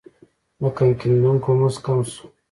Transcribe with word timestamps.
د 0.59 0.61
کان 0.75 0.89
کیندونکو 0.99 1.49
مزد 1.59 1.79
کم 1.85 1.99
شو. 2.11 2.25